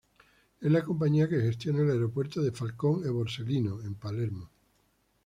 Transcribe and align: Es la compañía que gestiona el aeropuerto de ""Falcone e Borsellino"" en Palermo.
Es 0.59 0.71
la 0.71 0.81
compañía 0.83 1.29
que 1.29 1.39
gestiona 1.43 1.83
el 1.83 1.91
aeropuerto 1.91 2.41
de 2.41 2.51
""Falcone 2.51 3.05
e 3.05 3.11
Borsellino"" 3.11 3.81
en 3.83 3.93
Palermo. 3.93 4.49